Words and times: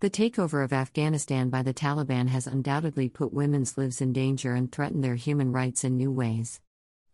The 0.00 0.10
takeover 0.10 0.62
of 0.62 0.74
Afghanistan 0.74 1.48
by 1.48 1.62
the 1.62 1.72
Taliban 1.72 2.28
has 2.28 2.46
undoubtedly 2.46 3.08
put 3.08 3.32
women's 3.32 3.78
lives 3.78 4.02
in 4.02 4.12
danger 4.12 4.52
and 4.52 4.70
threatened 4.70 5.02
their 5.02 5.14
human 5.14 5.52
rights 5.52 5.84
in 5.84 5.96
new 5.96 6.12
ways. 6.12 6.60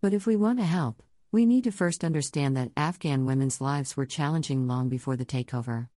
But 0.01 0.13
if 0.13 0.27
we 0.27 0.35
want 0.35 0.59
to 0.59 0.65
help, 0.65 1.01
we 1.31 1.47
need 1.47 1.63
to 1.63 1.71
first 1.71 2.03
understand 2.03 2.57
that 2.57 2.73
Afghan 2.77 3.25
women's 3.25 3.61
lives 3.61 3.97
were 3.97 4.05
challenging 4.05 4.67
long 4.67 4.89
before 4.89 5.15
the 5.15 5.25
takeover. 5.25 5.91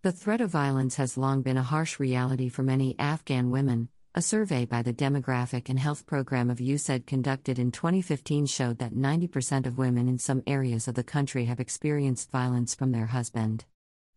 The 0.00 0.10
threat 0.10 0.40
of 0.40 0.48
violence 0.48 0.94
has 0.96 1.18
long 1.18 1.42
been 1.42 1.58
a 1.58 1.62
harsh 1.62 2.00
reality 2.00 2.48
for 2.48 2.62
many 2.62 2.98
Afghan 2.98 3.50
women. 3.50 3.90
A 4.14 4.22
survey 4.22 4.64
by 4.64 4.80
the 4.80 4.94
Demographic 4.94 5.68
and 5.68 5.78
Health 5.78 6.06
Program 6.06 6.48
of 6.48 6.60
USAID 6.60 7.06
conducted 7.06 7.58
in 7.58 7.70
2015 7.70 8.46
showed 8.46 8.78
that 8.78 8.94
90% 8.94 9.66
of 9.66 9.76
women 9.76 10.08
in 10.08 10.18
some 10.18 10.42
areas 10.46 10.88
of 10.88 10.94
the 10.94 11.04
country 11.04 11.44
have 11.44 11.60
experienced 11.60 12.30
violence 12.30 12.74
from 12.74 12.92
their 12.92 13.06
husband. 13.06 13.66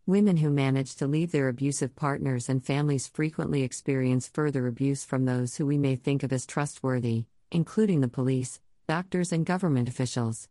Women 0.09 0.37
who 0.37 0.49
manage 0.49 0.95
to 0.95 1.05
leave 1.05 1.31
their 1.31 1.49
abusive 1.49 1.95
partners 1.95 2.49
and 2.49 2.65
families 2.65 3.07
frequently 3.07 3.61
experience 3.61 4.27
further 4.27 4.65
abuse 4.65 5.05
from 5.05 5.25
those 5.25 5.57
who 5.57 5.67
we 5.67 5.77
may 5.77 5.95
think 5.95 6.23
of 6.23 6.33
as 6.33 6.47
trustworthy, 6.47 7.25
including 7.51 8.01
the 8.01 8.07
police, 8.07 8.59
doctors, 8.87 9.31
and 9.31 9.45
government 9.45 9.87
officials. 9.87 10.49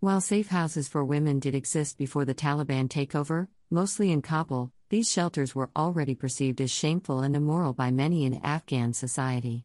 While 0.00 0.20
safe 0.20 0.48
houses 0.48 0.86
for 0.86 1.02
women 1.02 1.38
did 1.38 1.54
exist 1.54 1.96
before 1.96 2.26
the 2.26 2.34
Taliban 2.34 2.88
takeover, 2.88 3.48
mostly 3.70 4.12
in 4.12 4.20
Kabul, 4.20 4.70
these 4.90 5.10
shelters 5.10 5.54
were 5.54 5.70
already 5.74 6.14
perceived 6.14 6.60
as 6.60 6.70
shameful 6.70 7.20
and 7.20 7.34
immoral 7.34 7.72
by 7.72 7.90
many 7.90 8.26
in 8.26 8.38
Afghan 8.44 8.92
society. 8.92 9.64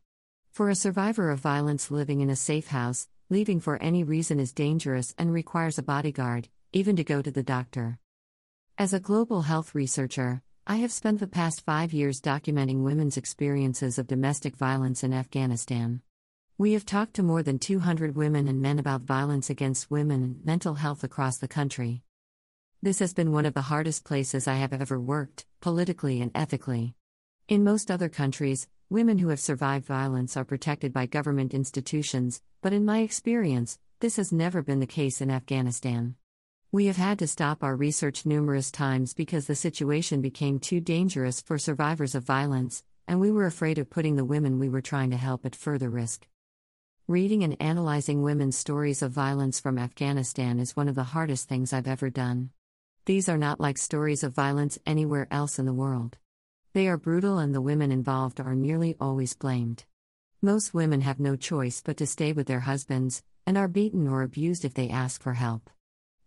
For 0.49 0.69
a 0.69 0.75
survivor 0.75 1.29
of 1.29 1.41
violence 1.41 1.91
living 1.91 2.21
in 2.21 2.29
a 2.29 2.37
safe 2.37 2.67
house, 2.67 3.09
leaving 3.29 3.59
for 3.59 3.83
any 3.83 4.01
reason 4.01 4.39
is 4.39 4.53
dangerous 4.53 5.13
and 5.17 5.33
requires 5.33 5.77
a 5.77 5.83
bodyguard, 5.83 6.47
even 6.71 6.95
to 6.95 7.03
go 7.03 7.21
to 7.21 7.31
the 7.31 7.43
doctor. 7.43 7.99
As 8.79 8.93
a 8.93 8.99
global 9.01 9.41
health 9.41 9.75
researcher, 9.75 10.41
I 10.65 10.77
have 10.77 10.93
spent 10.93 11.19
the 11.19 11.27
past 11.27 11.65
five 11.65 11.91
years 11.91 12.21
documenting 12.21 12.81
women's 12.81 13.17
experiences 13.17 13.99
of 13.99 14.07
domestic 14.07 14.55
violence 14.55 15.03
in 15.03 15.11
Afghanistan. 15.11 16.01
We 16.57 16.71
have 16.71 16.85
talked 16.85 17.15
to 17.15 17.21
more 17.21 17.43
than 17.43 17.59
200 17.59 18.15
women 18.15 18.47
and 18.47 18.61
men 18.61 18.79
about 18.79 19.01
violence 19.01 19.49
against 19.49 19.91
women 19.91 20.23
and 20.23 20.45
mental 20.45 20.75
health 20.75 21.03
across 21.03 21.39
the 21.39 21.47
country. 21.49 22.03
This 22.81 22.99
has 22.99 23.13
been 23.13 23.33
one 23.33 23.45
of 23.45 23.53
the 23.53 23.63
hardest 23.63 24.05
places 24.05 24.47
I 24.47 24.55
have 24.55 24.71
ever 24.71 24.97
worked, 24.97 25.45
politically 25.59 26.21
and 26.21 26.31
ethically. 26.33 26.95
In 27.49 27.65
most 27.65 27.91
other 27.91 28.07
countries, 28.07 28.69
women 28.89 29.17
who 29.17 29.27
have 29.27 29.41
survived 29.41 29.87
violence 29.87 30.37
are 30.37 30.45
protected 30.45 30.93
by 30.93 31.05
government 31.05 31.53
institutions, 31.53 32.41
but 32.61 32.71
in 32.71 32.85
my 32.85 32.99
experience, 32.99 33.77
this 33.99 34.15
has 34.15 34.31
never 34.31 34.61
been 34.61 34.79
the 34.79 34.87
case 34.87 35.19
in 35.19 35.29
Afghanistan. 35.29 36.15
We 36.71 36.85
have 36.85 36.97
had 36.97 37.17
to 37.17 37.27
stop 37.27 37.63
our 37.63 37.75
research 37.75 38.27
numerous 38.27 38.69
times 38.69 39.15
because 39.15 39.47
the 39.47 39.55
situation 39.55 40.21
became 40.21 40.59
too 40.59 40.79
dangerous 40.79 41.41
for 41.41 41.57
survivors 41.57 42.13
of 42.13 42.23
violence, 42.23 42.83
and 43.07 43.19
we 43.19 43.31
were 43.31 43.47
afraid 43.47 43.79
of 43.79 43.89
putting 43.89 44.17
the 44.17 44.23
women 44.23 44.59
we 44.59 44.69
were 44.69 44.79
trying 44.79 45.09
to 45.09 45.17
help 45.17 45.47
at 45.47 45.55
further 45.55 45.89
risk. 45.89 46.27
Reading 47.07 47.43
and 47.43 47.59
analyzing 47.59 48.21
women's 48.21 48.55
stories 48.55 49.01
of 49.01 49.11
violence 49.11 49.59
from 49.59 49.79
Afghanistan 49.79 50.59
is 50.59 50.75
one 50.75 50.87
of 50.87 50.93
the 50.93 51.05
hardest 51.05 51.49
things 51.49 51.73
I've 51.73 51.87
ever 51.87 52.11
done. 52.11 52.51
These 53.05 53.27
are 53.27 53.37
not 53.39 53.59
like 53.59 53.79
stories 53.79 54.23
of 54.23 54.35
violence 54.35 54.77
anywhere 54.85 55.27
else 55.31 55.57
in 55.57 55.65
the 55.65 55.73
world. 55.73 56.19
They 56.73 56.87
are 56.87 56.97
brutal, 56.97 57.39
and 57.39 57.55
the 57.55 57.61
women 57.61 57.91
involved 57.91 58.39
are 58.39 58.53
nearly 58.53 58.95
always 58.99 59.33
blamed. 59.33 59.85
Most 60.39 60.75
women 60.75 61.01
have 61.01 61.19
no 61.19 61.35
choice 61.35 61.81
but 61.83 61.97
to 61.97 62.05
stay 62.05 62.31
with 62.31 62.45
their 62.45 62.59
husbands, 62.59 63.23
and 63.47 63.57
are 63.57 63.67
beaten 63.67 64.07
or 64.07 64.21
abused 64.21 64.63
if 64.63 64.75
they 64.75 64.87
ask 64.87 65.23
for 65.23 65.33
help. 65.33 65.71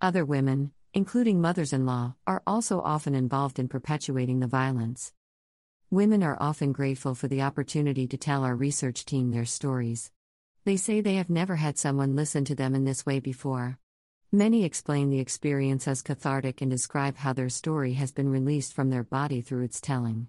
Other 0.03 0.25
women, 0.25 0.73
including 0.93 1.41
mothers 1.41 1.73
in 1.73 1.87
law, 1.87 2.17
are 2.27 2.43
also 2.45 2.81
often 2.81 3.15
involved 3.15 3.61
in 3.61 3.69
perpetuating 3.69 4.41
the 4.41 4.49
violence. 4.49 5.13
Women 5.93 6.25
are 6.25 6.37
often 6.41 6.73
grateful 6.73 7.15
for 7.15 7.29
the 7.29 7.43
opportunity 7.43 8.09
to 8.09 8.17
tell 8.17 8.43
our 8.43 8.57
research 8.57 9.05
team 9.05 9.31
their 9.31 9.45
stories. 9.45 10.11
They 10.65 10.77
say 10.77 11.01
they 11.01 11.15
have 11.15 11.31
never 11.31 11.55
had 11.55 11.79
someone 11.79 12.17
listen 12.17 12.45
to 12.47 12.57
them 12.57 12.75
in 12.75 12.85
this 12.85 13.07
way 13.07 13.21
before. 13.21 13.79
Many 14.33 14.65
explain 14.65 15.09
the 15.09 15.21
experience 15.21 15.87
as 15.87 16.03
cathartic 16.03 16.61
and 16.61 16.71
describe 16.71 17.19
how 17.19 17.33
their 17.33 17.49
story 17.49 17.93
has 17.93 18.11
been 18.11 18.29
released 18.29 18.73
from 18.73 18.91
their 18.91 19.05
body 19.05 19.41
through 19.41 19.62
its 19.62 19.81
telling. 19.81 20.27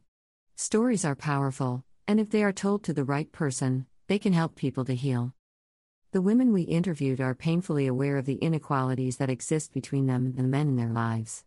Stories 0.56 1.04
are 1.04 1.16
powerful, 1.16 1.84
and 2.08 2.20
if 2.20 2.30
they 2.30 2.44
are 2.44 2.54
told 2.54 2.84
to 2.84 2.94
the 2.94 3.04
right 3.04 3.32
person, 3.32 3.88
they 4.06 4.20
can 4.20 4.34
help 4.34 4.56
people 4.56 4.86
to 4.86 4.94
heal. 4.94 5.34
The 6.14 6.22
women 6.22 6.54
we 6.54 6.62
interviewed 6.62 7.20
are 7.20 7.34
painfully 7.34 7.88
aware 7.88 8.18
of 8.18 8.28
the 8.28 8.36
inequalities 8.36 9.18
that 9.18 9.32
exist 9.32 9.74
between 9.74 10.06
them 10.06 10.28
and 10.28 10.38
the 10.38 10.44
men 10.44 10.68
in 10.68 10.76
their 10.76 10.92
lives. 10.92 11.44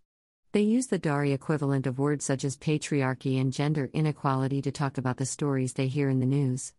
They 0.50 0.62
use 0.62 0.88
the 0.88 0.98
Dari 0.98 1.30
equivalent 1.30 1.86
of 1.86 2.00
words 2.00 2.24
such 2.24 2.44
as 2.44 2.56
patriarchy 2.56 3.40
and 3.40 3.52
gender 3.52 3.88
inequality 3.92 4.60
to 4.62 4.72
talk 4.72 4.98
about 4.98 5.18
the 5.18 5.24
stories 5.24 5.74
they 5.74 5.86
hear 5.86 6.08
in 6.08 6.18
the 6.18 6.26
news. 6.26 6.74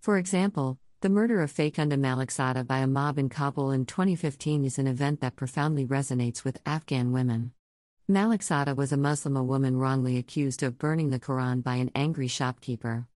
For 0.00 0.18
example, 0.18 0.80
the 1.00 1.08
murder 1.08 1.40
of 1.40 1.52
Farkhunda 1.52 1.96
Malikzada 1.96 2.66
by 2.66 2.78
a 2.78 2.88
mob 2.88 3.20
in 3.20 3.28
Kabul 3.28 3.70
in 3.70 3.86
2015 3.86 4.64
is 4.64 4.80
an 4.80 4.88
event 4.88 5.20
that 5.20 5.36
profoundly 5.36 5.86
resonates 5.86 6.42
with 6.42 6.60
Afghan 6.66 7.12
women. 7.12 7.52
Malikzada 8.10 8.74
was 8.74 8.90
a 8.90 8.96
Muslim 8.96 9.46
woman 9.46 9.76
wrongly 9.76 10.16
accused 10.16 10.64
of 10.64 10.76
burning 10.76 11.10
the 11.10 11.20
Quran 11.20 11.62
by 11.62 11.76
an 11.76 11.92
angry 11.94 12.26
shopkeeper. 12.26 13.06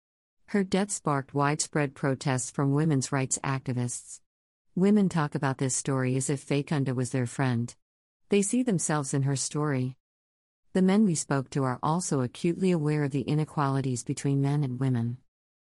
Her 0.53 0.65
death 0.65 0.91
sparked 0.91 1.33
widespread 1.33 1.95
protests 1.95 2.51
from 2.51 2.75
women's 2.75 3.11
rights 3.11 3.39
activists. 3.43 4.21
Women 4.75 5.09
talk 5.09 5.35
about 5.35 5.57
this 5.57 5.75
story 5.75 6.15
as 6.15 6.29
if 6.29 6.47
Farkhunda 6.47 6.95
was 6.95 7.09
their 7.09 7.25
friend. 7.25 7.75
They 8.29 8.43
see 8.43 8.63
themselves 8.63 9.15
in 9.15 9.23
her 9.23 9.35
story. 9.35 9.97
The 10.75 10.83
men 10.83 11.07
we 11.07 11.15
spoke 11.15 11.49
to 11.53 11.65
are 11.65 11.79
also 11.83 12.21
acutely 12.21 12.71
aware 12.71 13.03
of 13.03 13.13
the 13.13 13.23
inequalities 13.23 14.05
between 14.05 14.43
men 14.43 14.63
and 14.63 14.79
women. 14.79 15.17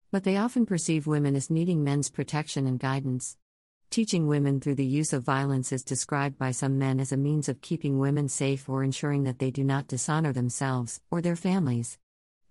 But 0.10 0.24
they 0.24 0.38
often 0.38 0.66
perceive 0.66 1.06
women 1.06 1.36
as 1.36 1.50
needing 1.50 1.84
men's 1.84 2.10
protection 2.10 2.66
and 2.66 2.80
guidance. 2.80 3.36
Teaching 3.90 4.26
women 4.26 4.62
through 4.62 4.76
the 4.76 4.86
use 4.86 5.12
of 5.12 5.22
violence 5.22 5.74
is 5.74 5.84
described 5.84 6.38
by 6.38 6.52
some 6.52 6.80
men 6.80 7.02
as 7.02 7.12
a 7.12 7.18
means 7.18 7.50
of 7.50 7.60
keeping 7.60 8.00
women 8.00 8.30
safe 8.30 8.70
or 8.70 8.86
ensuring 8.86 9.26
that 9.26 9.40
they 9.40 9.52
do 9.52 9.66
not 9.66 9.90
dishonor 9.90 10.32
themselves 10.32 11.02
or 11.12 11.22
their 11.22 11.36
families. 11.36 11.98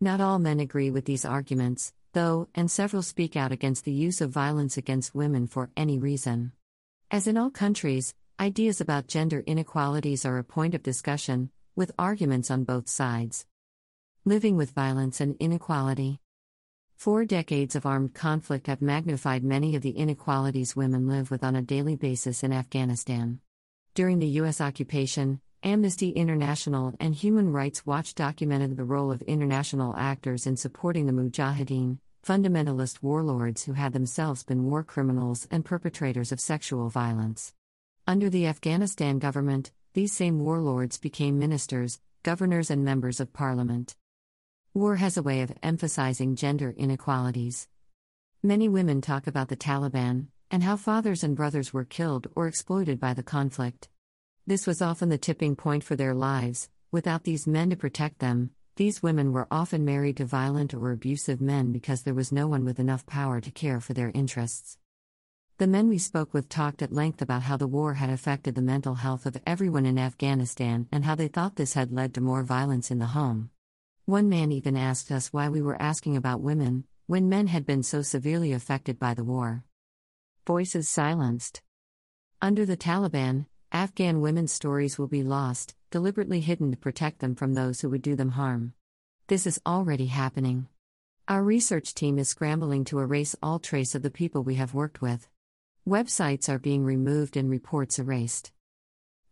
Not 0.02 0.20
all 0.20 0.38
men 0.38 0.60
agree 0.60 0.91
with 0.91 1.06
these 1.06 1.25
arguments, 1.25 1.94
though, 2.16 2.49
and 2.54 2.71
several 2.71 3.03
speak 3.03 3.37
out 3.37 3.53
against 3.53 3.84
the 3.84 3.93
use 3.93 4.22
of 4.22 4.31
violence 4.31 4.78
against 4.78 5.15
women 5.15 5.47
for 5.47 5.69
any 5.77 5.99
reason. 5.99 6.50
As 7.10 7.27
in 7.27 7.37
all 7.37 7.50
countries, 7.50 8.15
ideas 8.41 8.81
about 8.81 9.06
gender 9.06 9.41
inequalities 9.47 10.25
are 10.25 10.38
a 10.38 10.43
point 10.43 10.75
of 10.75 10.82
discussion, 10.82 11.50
with 11.76 11.93
arguments 11.99 12.50
on 12.50 12.65
both 12.65 12.88
sides. 12.88 13.44
Living 14.25 14.56
with 14.56 14.71
violence 14.71 15.21
and 15.21 15.37
inequality. 15.38 16.19
Four 16.94 17.26
decades 17.26 17.76
of 17.76 17.84
armed 17.84 18.15
conflict 18.15 18.66
have 18.69 18.81
magnified 18.81 19.44
many 19.44 19.76
of 19.76 19.82
the 19.82 19.91
inequalities 19.91 20.75
women 20.75 21.06
live 21.06 21.31
with 21.31 21.44
on 21.44 21.55
a 21.55 21.60
daily 21.60 21.97
basis 21.97 22.43
in 22.43 22.50
Afghanistan. 22.50 23.41
During 23.93 24.21
the 24.21 24.37
U.S. 24.41 24.62
occupation, 24.62 25.43
Amnesty 25.62 26.12
International 26.12 26.94
and 26.99 27.15
Human 27.15 27.53
Rights 27.53 27.84
Watch 27.84 28.15
documented 28.15 28.78
the 28.78 28.84
role 28.84 29.12
of 29.12 29.21
international 29.21 29.94
actors 29.99 30.46
in 30.46 30.56
supporting 30.56 31.05
the 31.05 31.12
Mujahideen, 31.12 31.99
fundamentalist 32.26 33.02
warlords 33.02 33.64
who 33.64 33.75
had 33.75 33.93
themselves 33.93 34.43
been 34.43 34.64
war 34.64 34.82
criminals 34.82 35.46
and 35.49 35.64
perpetrators 35.64 36.32
of 36.32 36.40
sexual 36.40 36.88
violence. 36.88 37.55
Under 38.05 38.28
the 38.28 38.49
Afghanistan 38.49 39.20
government, 39.20 39.70
these 39.94 40.12
same 40.12 40.40
warlords 40.40 40.99
became 40.99 41.38
ministers, 41.38 42.00
governors, 42.25 42.69
and 42.69 42.84
members 42.84 43.20
of 43.20 43.32
parliament. 43.32 43.94
War 44.75 44.96
has 44.96 45.17
a 45.17 45.23
way 45.23 45.40
of 45.43 45.52
emphasizing 45.62 46.34
gender 46.34 46.75
inequalities. 46.76 47.69
Many 48.43 48.69
women 48.69 49.00
talk 49.00 49.28
about 49.28 49.49
the 49.49 49.56
Taliban 49.56 50.26
and 50.50 50.64
how 50.64 50.76
fathers 50.76 51.23
and 51.23 51.37
brothers 51.37 51.73
were 51.73 51.84
killed 51.84 52.26
or 52.34 52.49
exploited 52.49 52.99
by 52.99 53.14
the 53.14 53.23
conflict. 53.23 53.88
This 54.49 54.67
was 54.67 54.82
often 54.82 55.11
the 55.11 55.19
tipping 55.19 55.55
point 55.55 55.84
for 55.84 55.94
their 55.94 56.14
lives. 56.14 56.69
Without 56.90 57.23
these 57.23 57.46
men 57.46 57.70
to 57.70 57.76
protect 57.76 58.19
them, 58.19 58.50
these 58.76 59.02
women 59.02 59.32
were 59.32 59.49
often 59.50 59.87
married 59.87 60.19
to 60.19 60.26
violent 60.26 60.75
or 60.75 60.93
abusive 60.93 61.40
men 61.40 61.73
because 61.73 62.02
there 62.02 62.12
was 62.12 62.31
no 62.31 62.46
one 62.46 62.62
with 62.62 62.78
enough 62.78 63.06
power 63.06 63.40
to 63.40 63.50
care 63.50 63.81
for 63.81 63.94
their 63.94 64.11
interests. 64.14 64.76
The 65.56 65.67
men 65.67 65.88
we 65.88 65.96
spoke 65.96 66.34
with 66.34 66.50
talked 66.50 66.82
at 66.82 66.93
length 66.93 67.23
about 67.23 67.40
how 67.40 67.56
the 67.56 67.67
war 67.67 67.94
had 67.94 68.11
affected 68.11 68.55
the 68.55 68.61
mental 68.61 68.96
health 68.96 69.25
of 69.25 69.40
everyone 69.46 69.87
in 69.87 69.99
Afghanistan 69.99 70.87
and 70.93 71.06
how 71.06 71.14
they 71.14 71.28
thought 71.28 71.56
this 71.56 71.73
had 71.73 71.90
led 71.90 72.12
to 72.14 72.20
more 72.20 72.43
violence 72.43 72.90
in 72.90 72.99
the 72.99 73.06
home. 73.06 73.49
One 74.05 74.28
man 74.28 74.52
even 74.52 74.76
asked 74.76 75.11
us 75.11 75.32
why 75.32 75.49
we 75.49 75.62
were 75.62 75.81
asking 75.81 76.14
about 76.14 76.43
women, 76.43 76.84
when 77.06 77.31
men 77.31 77.46
had 77.46 77.64
been 77.64 77.82
so 77.82 78.02
severely 78.02 78.52
affected 78.52 78.99
by 78.99 79.14
the 79.14 79.25
war. 79.25 79.64
Voices 80.46 80.87
silenced. 80.87 81.62
Under 82.43 82.67
the 82.67 82.76
Taliban, 82.76 83.46
Afghan 83.73 84.20
women's 84.20 84.52
stories 84.52 84.99
will 84.99 85.08
be 85.08 85.23
lost, 85.23 85.75
deliberately 85.91 86.41
hidden 86.41 86.71
to 86.71 86.77
protect 86.77 87.21
them 87.21 87.35
from 87.35 87.55
those 87.55 87.81
who 87.81 87.91
would 87.91 88.03
do 88.03 88.17
them 88.17 88.31
harm. 88.31 88.75
This 89.29 89.47
is 89.47 89.61
already 89.67 90.06
happening. 90.06 90.69
Our 91.29 91.43
research 91.43 91.94
team 91.94 92.19
is 92.19 92.29
scrambling 92.29 92.85
to 92.87 93.00
erase 93.00 93.35
all 93.43 93.59
trace 93.59 93.94
of 93.94 94.03
the 94.03 94.11
people 94.11 94.43
we 94.43 94.55
have 94.56 94.75
worked 94.75 95.03
with. 95.03 95.29
Websites 95.87 96.49
are 96.49 96.59
being 96.59 96.85
removed 96.85 97.37
and 97.37 97.50
reports 97.50 97.99
erased. 97.99 98.53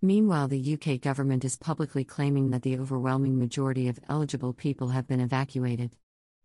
Meanwhile, 0.02 0.48
the 0.48 0.74
UK 0.74 1.00
government 1.00 1.44
is 1.44 1.56
publicly 1.56 2.04
claiming 2.04 2.50
that 2.50 2.62
the 2.62 2.78
overwhelming 2.78 3.38
majority 3.38 3.88
of 3.88 3.98
eligible 4.08 4.52
people 4.52 4.88
have 4.88 5.06
been 5.06 5.20
evacuated. 5.20 5.96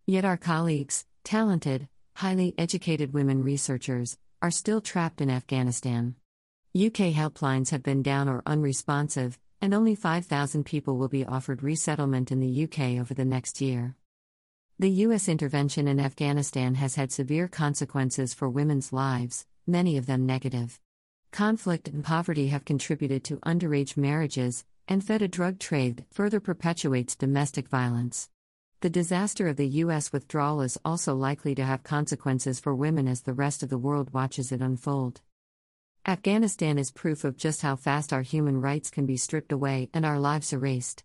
Yet 0.06 0.24
our 0.24 0.38
colleagues, 0.38 1.06
talented, 1.24 1.88
highly 2.16 2.56
educated 2.58 3.14
women 3.14 3.44
researchers, 3.44 4.18
are 4.42 4.52
still 4.52 4.82
trapped 4.82 5.20
in 5.20 5.30
Afghanistan. 5.30 6.16
UK 6.76 7.12
helplines 7.12 7.72
have 7.72 7.84
been 7.84 8.02
down 8.02 8.30
or 8.30 8.44
unresponsive, 8.46 9.38
and 9.62 9.74
only 9.74 9.96
5,000 9.96 10.64
people 10.64 10.98
will 10.98 11.08
be 11.08 11.26
offered 11.26 11.64
resettlement 11.64 12.32
in 12.32 12.40
the 12.40 12.64
UK 12.64 13.00
over 13.00 13.14
the 13.14 13.26
next 13.26 13.62
year. 13.62 13.96
The 14.78 14.92
U.S. 14.92 15.28
intervention 15.28 15.88
in 15.88 16.00
Afghanistan 16.00 16.76
has 16.76 16.96
had 16.96 17.12
severe 17.12 17.48
consequences 17.48 18.34
for 18.34 18.50
women's 18.50 18.94
lives, 18.94 19.46
many 19.68 19.98
of 19.98 20.06
them 20.06 20.26
negative. 20.26 20.80
Conflict 21.32 21.88
and 21.90 22.04
poverty 22.04 22.48
have 22.48 22.64
contributed 22.64 23.24
to 23.26 23.38
underage 23.38 23.98
marriages, 23.98 24.64
and 24.88 25.04
fed 25.04 25.22
a 25.22 25.28
drug 25.28 25.60
trade 25.60 25.98
that 25.98 26.14
further 26.14 26.40
perpetuates 26.40 27.16
domestic 27.16 27.68
violence. 27.68 28.30
The 28.82 28.90
disaster 28.90 29.50
of 29.50 29.58
the 29.58 29.68
U.S. 29.68 30.14
withdrawal 30.14 30.62
is 30.62 30.80
also 30.86 31.14
likely 31.14 31.54
to 31.56 31.66
have 31.66 31.84
consequences 31.84 32.62
for 32.62 32.74
women 32.74 33.10
as 33.10 33.24
the 33.24 33.34
rest 33.34 33.62
of 33.62 33.70
the 33.70 33.78
world 33.78 34.14
watches 34.14 34.54
it 34.54 34.62
unfold. 34.62 35.20
Afghanistan 36.10 36.80
is 36.80 36.90
proof 36.90 37.24
of 37.24 37.38
just 37.38 37.62
how 37.62 37.76
fast 37.76 38.12
our 38.12 38.24
human 38.24 38.60
rights 38.60 38.90
can 38.90 39.06
be 39.06 39.16
stripped 39.16 39.52
away 39.52 39.92
and 39.94 40.04
our 40.04 40.20
lives 40.20 40.52
erased. 40.52 41.04